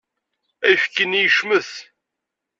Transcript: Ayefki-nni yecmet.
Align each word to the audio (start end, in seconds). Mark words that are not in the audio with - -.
Ayefki-nni 0.65 1.19
yecmet. 1.21 1.71